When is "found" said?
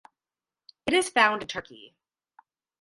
1.09-1.43